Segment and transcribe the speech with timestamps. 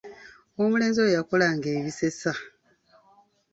[0.61, 2.31] Omulenzi oyo yakolanga ebisesa!